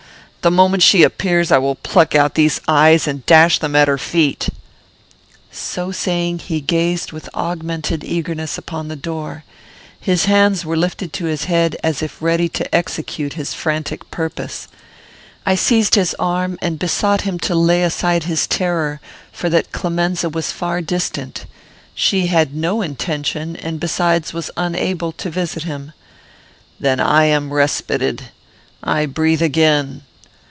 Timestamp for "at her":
3.75-3.99